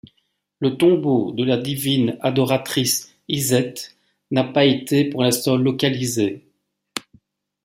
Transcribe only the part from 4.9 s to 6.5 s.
pour l'instant localisé.